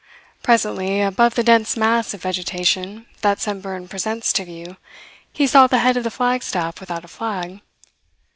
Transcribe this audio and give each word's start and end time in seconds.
Presently, 0.41 1.01
above 1.03 1.35
the 1.35 1.43
dense 1.43 1.77
mass 1.77 2.11
of 2.15 2.23
vegetation 2.23 3.05
that 3.21 3.39
Samburan 3.39 3.87
presents 3.87 4.33
to 4.33 4.43
view, 4.45 4.77
he 5.31 5.45
saw 5.45 5.67
the 5.67 5.77
head 5.77 5.95
of 5.95 6.03
the 6.03 6.09
flagstaff 6.09 6.79
without 6.79 7.05
a 7.05 7.07
flag. 7.07 7.61